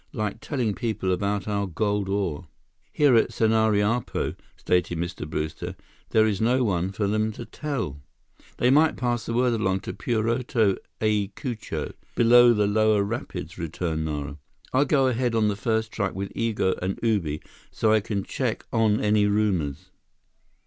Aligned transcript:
Like 0.13 0.39
telling 0.41 0.73
people 0.73 1.11
about 1.11 1.47
our 1.47 1.67
gold 1.67 2.09
ore." 2.09 2.47
"Here 2.91 3.13
at 3.15 3.29
Sanariapo," 3.29 4.33
stated 4.57 4.97
Mr. 4.97 5.29
Brewster, 5.29 5.75
"there 6.09 6.25
is 6.25 6.41
no 6.41 6.63
one 6.63 6.91
for 6.91 7.05
them 7.05 7.31
to 7.33 7.45
tell." 7.45 8.01
"They 8.57 8.71
might 8.71 8.97
pass 8.97 9.27
the 9.27 9.33
word 9.35 9.53
along 9.53 9.81
to 9.81 9.93
Puerto 9.93 10.75
Ayacucho, 11.03 11.93
below 12.15 12.51
the 12.51 12.65
lower 12.65 13.03
rapids," 13.03 13.59
returned 13.59 14.05
Nara. 14.05 14.39
"I'll 14.73 14.85
go 14.85 15.05
ahead 15.05 15.35
on 15.35 15.49
the 15.49 15.55
first 15.55 15.91
truck 15.91 16.15
with 16.15 16.33
Igo 16.33 16.79
and 16.81 16.97
Ubi, 17.03 17.39
so 17.69 17.93
I 17.93 17.99
can 17.99 18.23
check 18.23 18.65
on 18.73 18.99
any 19.01 19.27
rumors." 19.27 19.91